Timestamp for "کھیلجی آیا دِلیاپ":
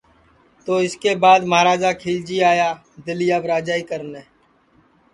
2.01-3.43